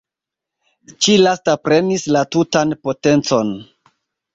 Ĉi 1.07 1.19
lasta 1.27 1.57
prenis 1.67 2.09
la 2.19 2.27
tutan 2.33 2.77
potencon. 2.89 3.59